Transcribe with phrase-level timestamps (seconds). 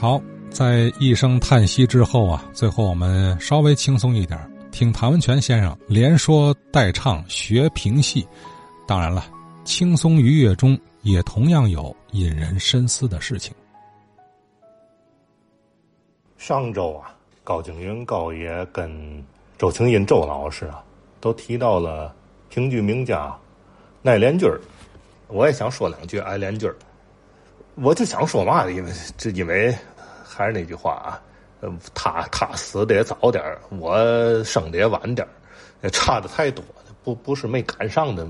[0.00, 0.18] 好，
[0.48, 8.26] 在一声叹息之后啊，最后我们稍微轻松一点，听谭文泉先生连说带唱学评戏。
[8.88, 9.26] 当然了，
[9.62, 13.54] 轻松愉悦中也同样有引人深思的事情。
[16.38, 19.22] 上周啊，高景云高爷跟
[19.58, 20.82] 周清音周老师啊，
[21.20, 22.16] 都提到了
[22.48, 23.36] 评剧名家
[24.04, 24.48] 艾连军
[25.28, 26.72] 我也想说两句艾连军
[27.82, 29.74] 我就想说嘛，因为这因为
[30.24, 31.22] 还是那句话啊，
[31.60, 33.42] 呃，他他死的也早点
[33.78, 35.26] 我生的也晚点
[35.90, 36.62] 差的太多，
[37.02, 38.26] 不不是没赶上的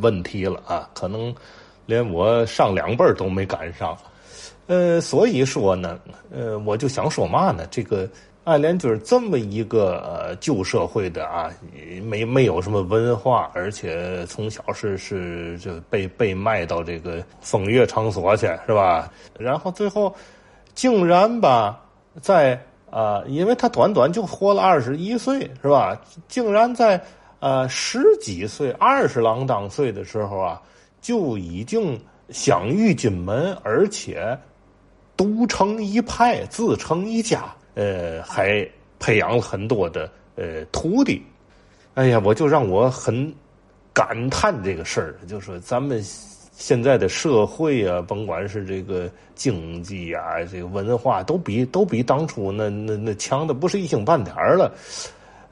[0.00, 1.34] 问题了啊，可能
[1.84, 3.96] 连我上两辈都没赶上。
[4.66, 5.98] 呃，所以说呢，
[6.30, 8.08] 呃，我就想说嘛呢，这个
[8.44, 11.50] 爱莲就是这么一个呃旧社会的啊，
[12.02, 19.10] 没没有什么文化，而且从小是是就被被卖到这个风月场所去，是吧？
[19.38, 20.14] 然后最后
[20.74, 21.80] 竟然吧，
[22.20, 25.98] 在啊，因为他短短就活了二十一岁，是吧？
[26.28, 27.02] 竟然在
[27.40, 30.60] 呃十几岁、二十郎当岁的时候啊，
[31.00, 31.98] 就已经
[32.28, 34.38] 享誉金门，而且。
[35.16, 38.66] 独成一派，自成一家，呃，还
[38.98, 41.22] 培养了很多的呃徒弟。
[41.94, 43.32] 哎呀，我就让我很
[43.92, 46.02] 感叹这个事儿，就说咱们
[46.52, 54.72] 现在的社会啊，甭管是这个经济啊，这个文化，都比都比当初那那那强的不是一星半点了。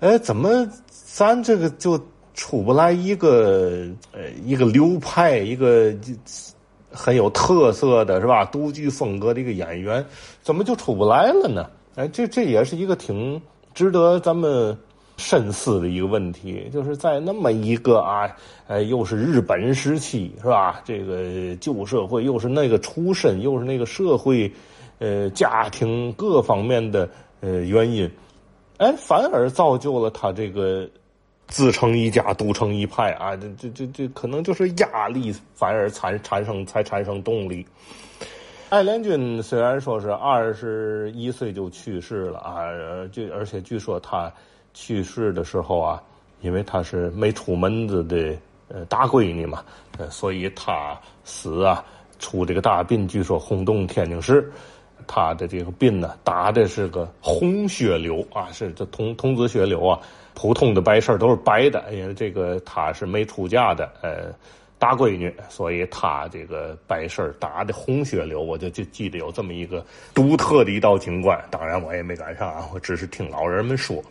[0.01, 2.01] 哎，怎么咱这个就
[2.35, 5.95] 出不来一个呃一个流派一个？
[6.95, 8.45] 很有特色的是吧？
[8.45, 10.05] 独具风格的一个演员，
[10.43, 11.71] 怎么就出不来了呢？
[11.95, 13.41] 哎，这这也是一个挺
[13.75, 14.77] 值得咱们
[15.17, 16.69] 深思的一个问题。
[16.73, 18.31] 就是在那么一个啊，
[18.67, 20.81] 呃，又是日本时期是吧？
[20.85, 24.51] 这个旧社会，又是那个出身，又是那个社会，
[24.99, 27.09] 呃，家庭各方面的
[27.41, 28.11] 呃原因，
[28.79, 30.89] 哎，反而造就了他这个。
[31.49, 33.37] 自成一家，独成一派啊！
[33.37, 37.67] 这这这这，可能就是压力反而产产生才产生动力。
[38.73, 42.65] 艾连军虽然说是二十一岁就去世了啊，
[43.13, 44.33] 就而且据说他
[44.73, 46.03] 去世的时候啊，
[46.41, 48.35] 因为他是没出门子的
[48.69, 49.63] 呃大闺女嘛，
[49.99, 51.85] 呃，所以他死啊
[52.19, 54.51] 出这个大病，据说轰动天津市。
[55.07, 60.01] 他的这个病呢，打的是个红血流啊，是这童童子血流啊。
[60.33, 64.33] 普通的白事都是白的，因为这个她是没出嫁的，呃，
[64.83, 71.41] 大闺女，所以她这个白事打的红血流，我就就记得有这么一个独特的一道景观。
[71.53, 74.03] 当然我也没赶上啊，我只是听老人们说。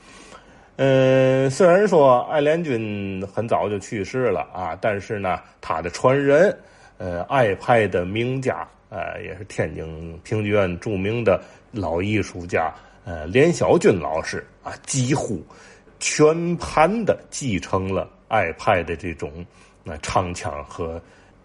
[0.78, 6.58] 嗯，虽然说爱莲君很早就去世了啊，但是呢，他的传人，
[7.00, 11.44] 呃，爱派的名家，呃，也是天津评剧院著名的
[11.74, 12.74] 老艺术家，
[13.04, 15.44] 呃，连小军老师啊，几乎。
[16.00, 19.46] 全盘的继承了爱派的这种
[19.84, 21.02] 那唱腔和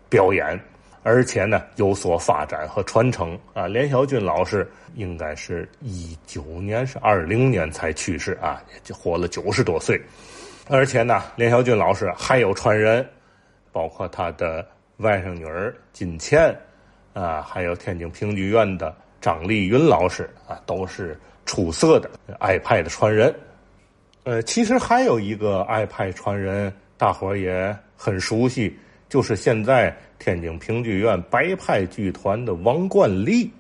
[0.09, 0.59] 表演，
[1.03, 3.67] 而且呢有所发展和传承啊。
[3.67, 10.01] 连小军老师应该是一九年是二零年才去世啊，就活了九十多岁。
[10.69, 13.07] 而且呢，连小军老师还有传人，
[13.73, 14.67] 包括他的
[14.99, 16.53] 外甥女儿金倩
[17.13, 22.11] 啊，还有天津评剧院的张丽云老师啊，都是出色的
[22.41, 23.35] 爱派的传人。
[24.25, 28.77] 呃，其实还有一个爱派传人，大伙也很熟悉，
[29.09, 33.51] 就是现在天津评剧院白派剧团的王冠丽。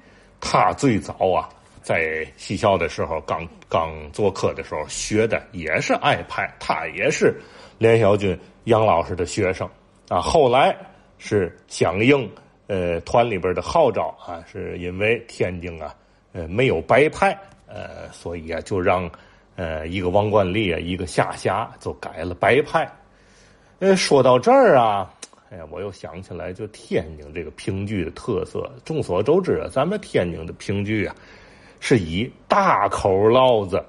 [0.40, 1.48] 他最早啊，
[1.82, 7.34] 在戏校的时候，刚刚做科的时候学的也是爱派，他也是
[7.78, 9.68] 连小军杨老师的学生
[10.08, 10.20] 啊。
[10.20, 10.76] 后来
[11.18, 12.30] 是响应
[12.66, 15.94] 呃团里边的号召啊，是因为天津啊
[16.32, 19.10] 呃没有白派，呃，所以啊就让。
[19.58, 22.86] 呃，一个王冠丽啊，一个下辖，就改了白派。
[23.78, 25.12] 呃，说到这儿啊，
[25.50, 28.70] 哎呀，我又想起来，就天津这个评剧的特色。
[28.84, 31.14] 众所周知啊，咱们天津的评剧啊，
[31.78, 33.84] 是以大口烙子，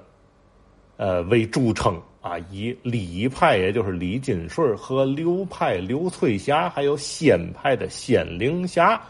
[0.98, 9.00] 呃为著称啊，以李派，也就是李金顺和刘派刘翠霞，还有仙派的仙灵霞，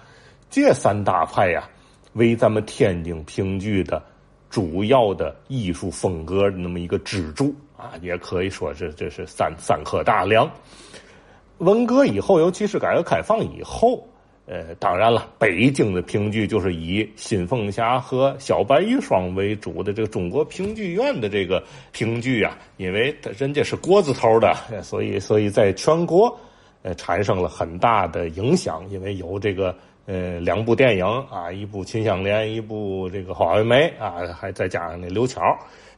[0.48, 1.68] 这三大派呀，
[2.12, 4.00] 为咱们天津评剧的。
[4.50, 10.50] 主要的艺术风格那么一个支柱啊，也可以说是这是三三颗大梁。
[11.58, 14.06] 文革以后，尤其是改革开放以后，
[14.46, 26.36] 呃，当然了，北京的评剧就是以新凤霞和小白玉霜为主的这个中国评剧院的这个评剧啊，因为人家是国字头的，所以所以在全国
[26.82, 29.74] 呃产生了很大的影响，因为有这个
[30.06, 35.40] 呃两部电影啊，一部《秦香莲》，一部这个《花为媒》啊，还再加上那刘巧，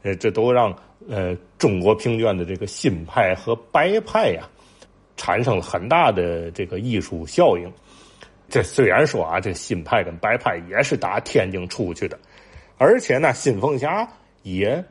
[0.02, 0.75] 呃，这都让
[1.08, 4.49] 呃中国评剧院的这个新派和白派呀
[5.17, 7.70] 产生了很大的这个艺术效应。
[8.49, 12.19] 这虽然说啊，这新派跟白派也是打天津出去的，
[12.79, 14.08] 而且呢，新凤霞
[14.43, 14.82] 也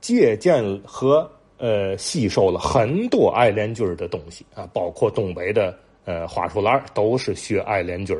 [0.00, 8.16] 借鉴和呃吸收了很多爱莲剧的东西啊，包括东北的呃花树兰都是学爱莲剧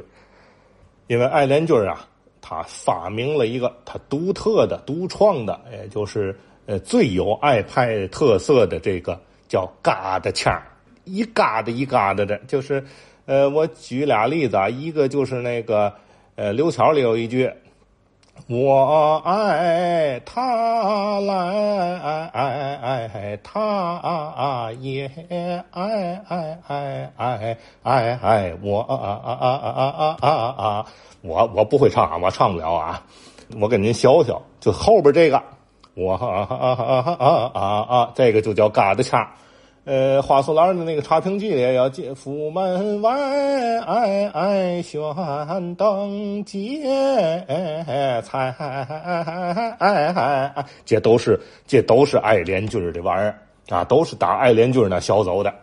[1.09, 2.09] 因为爱莲剧啊，
[2.49, 10.63] 他发明了一个他独特的、独创的，也就是呃最有爱派特色的这个叫嘎的腔
[11.05, 12.85] 一嘎的一嘎的的，就是。
[13.29, 15.93] 呃，我举俩例子啊，一个就是那个，
[16.37, 17.51] 呃，刘巧里有一句，
[18.49, 25.11] 我爱他来爱他也
[25.73, 30.87] 爱爱爱爱爱爱我啊啊啊啊啊啊啊啊！
[31.23, 33.03] 我我不会唱啊，我唱不了啊，
[33.61, 35.43] 我给您学学，就后边这个，
[35.95, 39.27] 我啊啊啊啊啊啊啊，这个就叫嘎的腔。
[39.87, 45.01] 呃，花素兰的那个茶评剧里要进府门外，哎哎，悬
[45.77, 46.83] 灯结
[48.21, 53.39] 彩，哎哎哎，这都是这都是爱莲剧的玩意儿
[53.69, 55.55] 啊，都是打爱莲剧那小走的。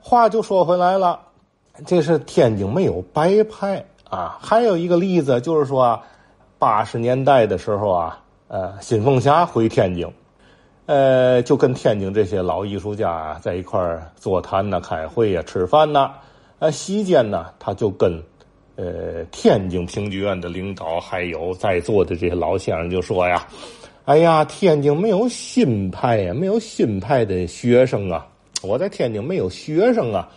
[0.00, 1.20] 话就说回来了，
[1.86, 4.38] 这是天津没有白派啊。
[4.42, 6.02] 还有一个例子就是说，
[6.58, 10.04] 八十年代的时候啊，呃，新凤霞回天津。
[10.86, 16.12] 呃，就跟天津这些老艺术家在一块儿座谈呐、开会呀、吃饭呐。
[16.58, 18.20] 呃，席间呢，他就跟
[18.76, 23.46] 呃天津评剧院的领导还有在座的这些老先生就说呀
[24.04, 28.26] ：“哎呀，天津没有新派呀，没有新派的学生啊！
[28.62, 30.28] 我在天津没有学生啊。”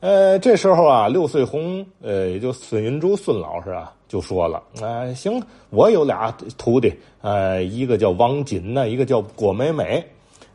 [0.00, 3.92] 呃，这时候啊，六岁红，呃，也就孙云竹孙老师啊。
[4.08, 10.02] 就说了，哎，行，我有俩徒弟，呃，一个叫王锦呢，一个叫郭美美，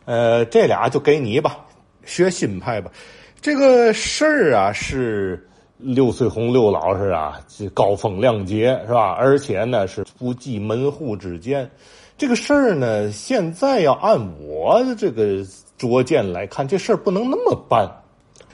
[0.05, 1.59] 呃，这俩就给你吧，
[2.03, 2.91] 学新派吧。
[3.39, 5.47] 这个事儿啊，是
[5.77, 9.11] 六岁红六老师啊，这高风亮节是吧？
[9.11, 11.69] 而且呢，是不计门户之见。
[12.17, 15.45] 这个事儿呢，现在要按我这个
[15.77, 17.87] 拙见来看，这事儿不能那么办。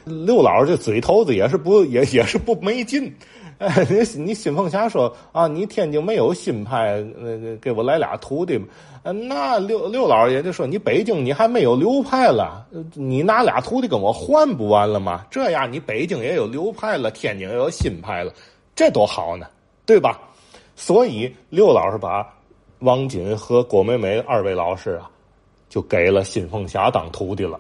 [0.04, 3.16] 六老师这嘴头子也是不也也是不没劲。
[3.60, 8.60] 哎， 你你新凤霞说啊，你天津没有新派，那给我来俩徒弟。
[9.04, 15.26] 那刘刘老爷就说，你北京你还没有流派了，你拿俩徒弟跟我换不完了吗？
[15.30, 18.34] 这样你北京也有流派了，天津也有新派了，
[18.76, 19.46] 这多好呢，
[19.86, 20.20] 对吧？
[20.76, 22.26] 所以刘老师把
[22.80, 25.10] 王锦和郭美美二位老师啊，
[25.68, 27.60] 就给了新凤霞当徒弟了。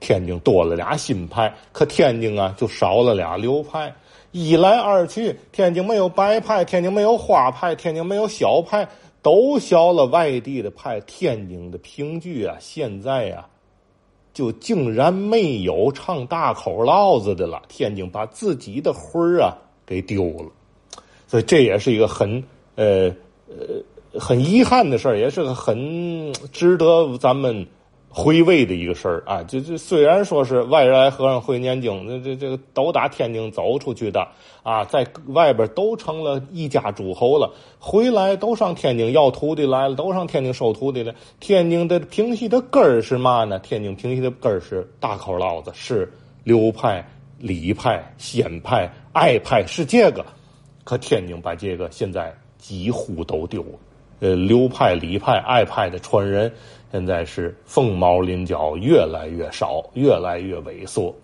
[0.00, 3.94] 天津多了俩新派，可天津啊就少了俩流派。
[4.32, 8.88] 一来二去，天津没有白派，天津没有花派，天津没有小派，
[9.20, 10.98] 都学了外地的派。
[11.02, 13.46] 天津的评剧啊，现在啊，
[14.32, 17.60] 就竟然没有唱大口烙子的了。
[17.68, 19.52] 天津把自己的魂儿啊
[19.84, 20.50] 给丢了，
[21.28, 22.42] 所以这也是一个很
[22.74, 23.14] 呃
[23.48, 27.66] 呃很遗憾的事儿，也是个很值得咱们。
[28.14, 34.28] 回味的一个事儿啊，就这虽然说是外人来和尚会念经，这这这个都打天津走出去的
[34.62, 41.14] 啊，在外边都成了一家诸侯了，回来都上天津要徒弟来了，都上天津收徒弟了。
[41.40, 43.58] 天津的平西的根儿是嘛呢？
[43.60, 46.12] 天津平西的根儿是大口老子，是
[46.44, 47.02] 流派、
[47.38, 50.22] 礼派、仙派、爱派，是这个。
[50.84, 53.78] 可天津把这个现在几乎都丢了。
[54.20, 56.52] 呃，流派、礼派、爱派的传人，
[56.92, 61.14] 现在是凤毛麟角，越来越少，越来越萎缩。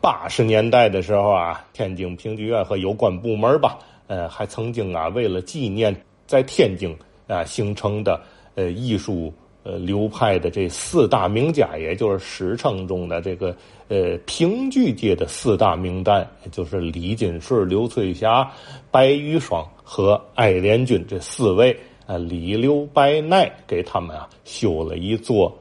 [0.00, 5.94] 八十年代的时候啊，天津评剧院和有关部门吧，呃，还曾经啊，为了纪念
[6.26, 6.96] 在天津
[7.26, 8.18] 啊形成的
[8.54, 9.30] 呃艺术
[9.64, 13.54] 呃流派的这四大名家，也就是史称中的这个
[13.88, 18.50] 呃评剧界的四大名旦，就是李金顺、刘翠霞、
[18.90, 21.78] 白玉霜和艾连君这四位。
[22.10, 25.56] 啊，李刘白奈给他们啊修了一座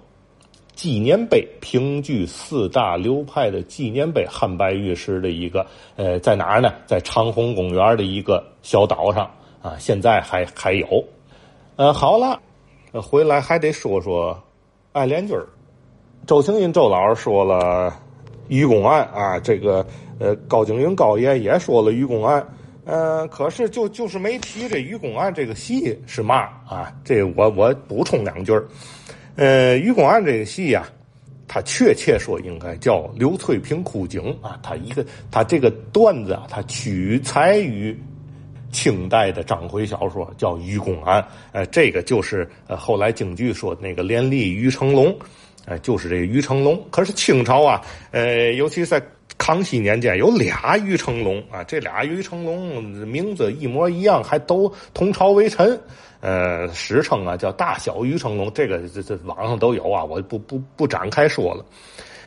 [0.74, 5.64] 纪念碑，评剧四大流派的纪念碑，汉白玉石的一个，
[5.96, 6.74] 呃，在哪儿呢？
[6.88, 9.30] 在长虹公园的一个小岛上
[9.62, 11.06] 啊，现在还还有。
[11.76, 12.42] 呃，好了，
[12.94, 14.36] 回来还得说说
[14.92, 15.36] 爱莲剧
[16.26, 17.94] 周庆英周老师说了
[18.48, 19.86] 愚公案啊，这个
[20.20, 22.44] 呃高景云高爷也说了愚公案。
[22.90, 26.92] 呃，可是就就是没提这于公案这个戏是嘛啊？
[27.06, 28.68] 这我我补充两句儿。
[29.36, 30.90] 呃，于公案这个戏呀，
[31.48, 34.60] 他确切说应该叫《刘翠屏哭景》啊。
[34.64, 37.96] 他一个他这个段子啊，他取材于
[38.72, 41.22] 清代的章回小说，叫《愚公案》。
[41.52, 45.16] 呃，这个就是呃后来京剧说那个连丽于成龙，
[45.66, 46.84] 呃，就是这个于成龙。
[46.90, 49.00] 可是清朝啊，呃，尤其在
[49.40, 55.80] 康熙年间有俩于成龙啊，这俩于成龙名字一模一样，还都同朝为臣。
[56.20, 61.66] 呃，史称啊叫大小于成龙，这个这这网上都有啊，我不不不展开说了。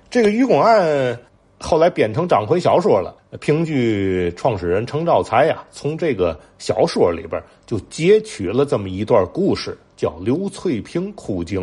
[0.08, 1.16] 这个愚公案
[1.60, 11.62] 后来编成章回小说了，评剧创始人程兆才呀，从这个小说里边就截取了这么一段故事，叫《刘翠屏哭井》，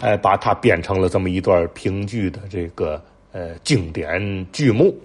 [0.00, 4.96] 哎，把它编成了这么一段评剧的这个呃经典剧目。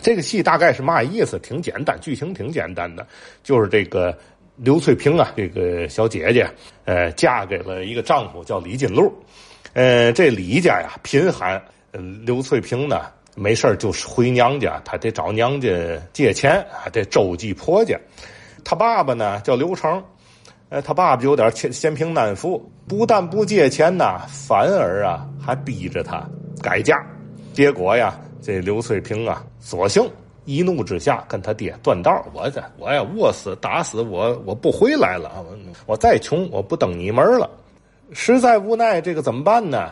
[0.00, 1.38] 这个戏大概是嘛意思？
[1.38, 3.06] 挺简单，剧情挺简单的，
[3.42, 4.16] 就是这个。
[4.58, 6.48] 刘翠萍啊，这个小姐姐，
[6.86, 9.12] 呃，嫁给了一个丈夫叫李金禄，
[9.74, 11.62] 呃，这李家呀贫寒，
[11.92, 13.02] 呃刘翠萍呢
[13.34, 15.68] 没事就是回娘家，她得找娘家
[16.14, 18.00] 借钱，还得周济婆家。
[18.64, 20.02] 她爸爸呢叫刘成，
[20.70, 26.26] 呃，他爸爸有点嫌贫难富，不但不借钱呐，反而啊还逼着她
[26.62, 26.96] 改嫁。
[27.56, 30.06] 结果呀，这刘翠萍啊，索性。
[30.44, 35.42] 一怒之下，跟他爹断道我这我呀，饿死打死我，我不回来了。
[35.86, 37.50] 我再穷，我不登你门了。
[38.12, 39.90] 实在无奈，这个怎么办呢？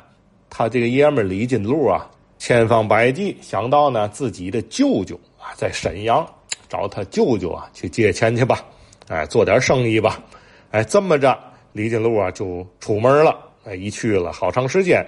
[0.51, 2.07] 他这个爷们李金禄啊，
[2.39, 6.25] 千方百计想到呢，自己的舅舅啊，在沈阳
[6.69, 8.63] 找他舅舅啊去借钱去吧，
[9.09, 10.23] 哎，做点生意吧。
[10.71, 11.37] 哎，这么着，
[11.73, 13.37] 李金禄啊就出门了。
[13.65, 15.05] 哎，一去了好长时间，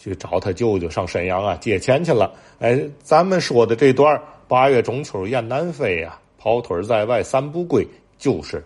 [0.00, 2.32] 去找他舅舅上沈阳啊借钱去了。
[2.58, 8.64] 哎，咱们说的这段八月中秋雁南飞呀，跑腿在外三不归，就是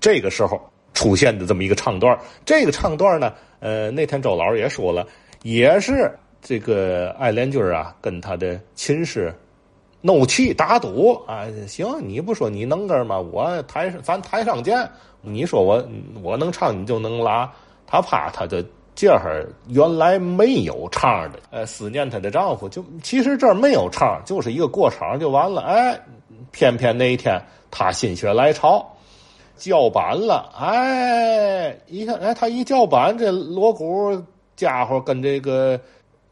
[0.00, 0.60] 这个时候
[0.92, 5.06] 出现的这么一个唱段这个唱段呢，呃，那天周老师也说了，
[5.42, 9.32] 也是这个爱莲君啊跟他的亲师
[10.00, 13.20] 怒气打赌啊，行，你不说你能个吗？
[13.20, 14.76] 我台上咱台上见。
[15.20, 15.88] 你说我
[16.24, 17.48] 我能唱，你就能拉。
[17.86, 18.64] 他怕他的。
[18.94, 25.62] 这会儿原来没有唱的，呃，思念她的丈夫，就其实这儿没有唱，就是一个过场就完了。
[25.62, 25.98] 哎，
[26.50, 28.86] 偏偏那一天她心血来潮，
[29.56, 30.52] 叫板了。
[30.60, 34.22] 哎，一看，哎，她一叫板，这锣鼓
[34.56, 35.80] 家伙跟这个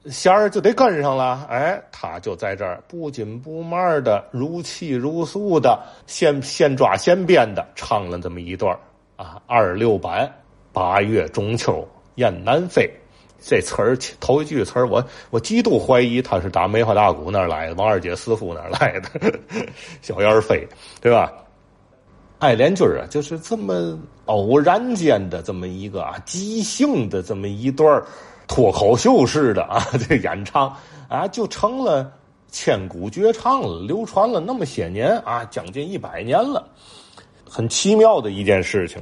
[0.07, 1.47] 弦儿就得跟上了。
[1.49, 8.79] 哎，她就在这儿不紧不慢的、如泣如诉的、现现抓现编的唱了这么一段
[9.17, 10.31] 啊，二六版
[10.75, 11.89] 八月中秋。
[12.21, 12.89] 雁南飞，
[13.41, 19.41] 这词儿头一句词儿，我我极度怀疑他是打梅花大鼓那儿来的，王二姐师傅那儿来的，
[20.03, 20.69] 小燕飞，
[21.01, 21.33] 对吧？
[22.39, 28.03] 爱莲君啊，就是这么偶然间的这么一个啊，即兴的这么一段
[28.47, 30.75] 脱口秀式的啊， 这演唱
[31.09, 32.13] 啊，就成了
[32.51, 36.67] 千古绝唱了，流传了那么些年啊，将近一百年了，
[37.49, 39.01] 很奇妙的一件事情。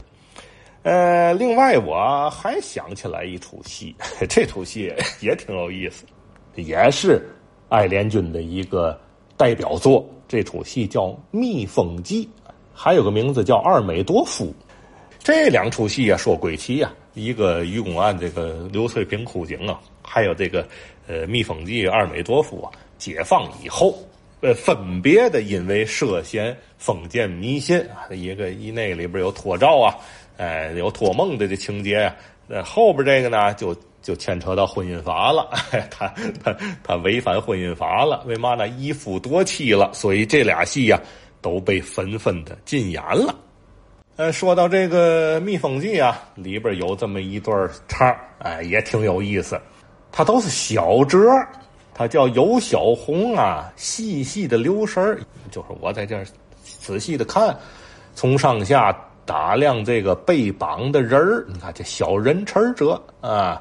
[0.82, 3.94] 呃，另外我还想起来一出戏，
[4.28, 6.04] 这出戏也挺有意思，
[6.54, 7.20] 也是
[7.68, 8.98] 爱莲君的一个
[9.36, 10.08] 代表作。
[10.28, 12.26] 这出戏叫《蜜蜂记》，
[12.74, 14.44] 还有个名字叫《二美多夫》。
[15.20, 20.66] 这两出戏啊，说归齐啊，一个愚公案这个刘翠屏哭井啊，还有这个
[21.06, 23.98] 呃《蜜蜂记》二美多夫啊，解放以后，
[24.42, 29.94] 呃，分别的因为涉嫌封建迷信啊，一个一那里边有托诏啊。
[30.38, 32.16] 哎，有托梦的这情节呀，
[32.46, 35.50] 那后边这个呢，就就牵扯到婚姻法了。
[35.90, 36.06] 他
[36.42, 38.68] 他他违反婚姻法了，为嘛呢？
[38.68, 41.00] 一夫多妻了，所以这俩戏呀
[41.42, 43.34] 都被纷纷的禁演了。
[44.14, 49.60] 呃，说到这个《蜜蜂记》啊，里边有这么一段唱，哎，也挺有意思。
[50.12, 51.18] 它都是小折，
[51.92, 55.18] 它叫有小红啊，细细的留神
[55.50, 56.24] 就是我在这儿
[56.88, 57.54] 仔细的看，
[58.14, 58.96] 从上下。
[59.28, 63.60] 打量这个被绑的人儿，你看这小人臣者啊，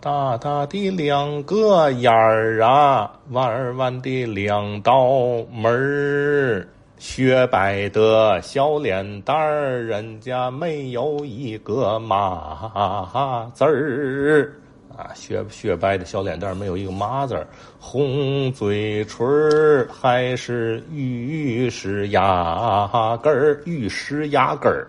[0.00, 5.08] 大大的两个眼儿啊，弯弯的两道
[5.52, 6.68] 门儿，
[6.98, 14.52] 雪白的小脸蛋儿，人家没有一个麻字儿
[14.98, 17.46] 啊，雪雪白的小脸蛋没有一个麻子儿，
[17.78, 24.88] 红嘴唇儿还是玉石牙根儿，玉石牙根儿。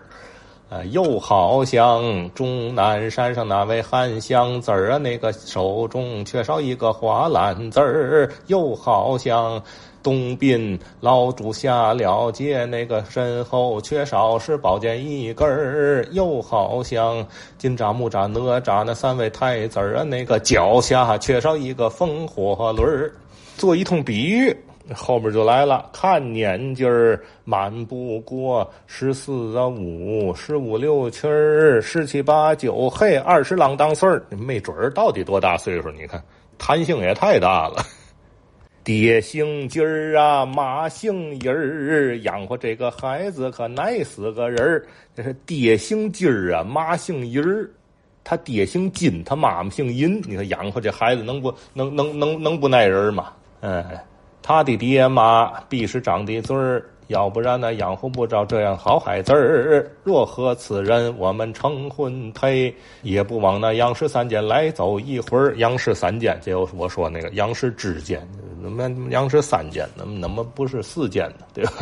[0.70, 9.62] 呃，又好像终南山上那位韩湘子儿啊，那个手中缺少一个花篮子儿，又好像。
[10.02, 17.22] 东滨老主下了界，那个身后缺少是宝剑一根儿，又好像
[17.58, 23.12] 金吒、木吒、哪吒那三位太子儿啊，那个脚下缺少一个风火轮儿。
[23.58, 24.56] 做一通比喻，
[24.94, 25.88] 后边就来了。
[25.92, 35.90] 看年纪儿，满不过十四啊五，十五六七儿，十七八九，嘿，二十郎当岁儿，没准儿到底多大岁数？
[35.90, 36.22] 你看，
[36.58, 37.76] 弹性也太大了。
[38.82, 44.86] 爹姓金儿啊，妈姓银儿，养活这个孩子可耐死个人儿。
[45.14, 47.70] 这是爹姓金儿啊，妈姓银儿，
[48.24, 50.20] 他爹姓金，他妈妈姓银。
[50.26, 53.32] 你说养活这孩子能不能能能能不耐人吗？
[53.60, 54.02] 哎，
[54.42, 56.84] 他的爹妈必是长的嘴儿。
[57.08, 59.84] 要不然呢，养活不着这样好孩子儿。
[60.04, 65.52] 若和此人，我们成婚配，也不往那杨氏三间来走一会儿。
[65.56, 68.24] 杨氏三间，就我说那个杨氏之间，
[68.62, 69.88] 怎么杨氏三间？
[69.96, 71.46] 怎么怎么不是四间呢？
[71.52, 71.72] 对吧？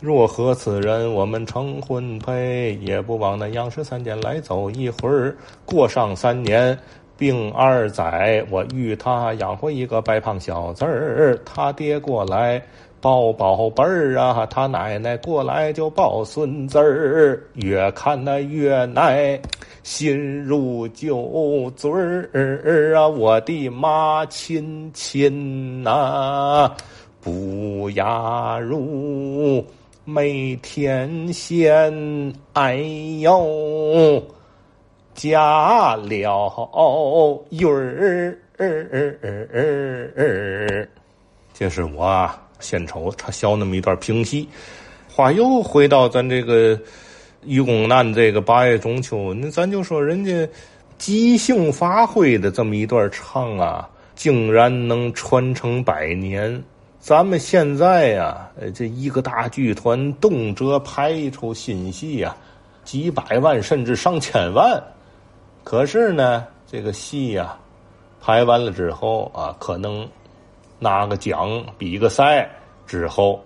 [0.00, 5.36] 若和此人，我们成婚配，也不往那杨氏三间来走一会儿。
[5.64, 6.76] 过上三年，
[7.18, 12.62] 病二载，我与他养活一个白胖小子儿，他爹过来。
[13.00, 19.40] 抱宝贝儿啊，他奶奶过来就抱孙子儿，越看那越耐，
[19.84, 23.06] 心如酒醉儿啊！
[23.06, 26.74] 我的妈亲亲呐，
[27.20, 29.64] 不亚如
[30.04, 32.74] 每天仙，哎
[33.20, 34.20] 呦，
[35.18, 38.38] 加了鱼儿，
[41.52, 42.30] 这是我。
[42.60, 44.48] 献丑，他学那么一段评戏，
[45.08, 46.78] 话又回到咱这个
[47.44, 50.48] 愚公难这个八月中秋，那咱就说人家
[50.98, 56.62] 即兴发挥的这么一段唱啊，竟然能传承百年。
[57.00, 62.36] 咱们现在呀，这一个大剧团动辄拍一出新戏呀，
[62.84, 64.80] 几百万甚至上千万。
[65.64, 67.56] 可是呢，这个戏呀，
[68.20, 70.08] 拍完了之后啊，可能。
[70.80, 72.48] 拿个奖，比个赛
[72.86, 73.42] 之后，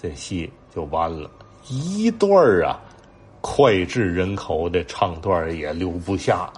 [0.00, 1.28] 这戏就完了。
[1.68, 2.30] 一段
[2.62, 2.78] 啊，
[3.42, 6.48] 脍炙人口的唱段也留不下。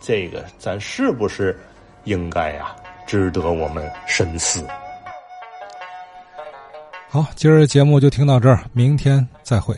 [0.00, 1.58] 这个咱是不是
[2.04, 2.76] 应该呀？
[3.04, 4.64] 值得我们深思。
[7.08, 9.76] 好，今儿节目就听到这儿，明天再会。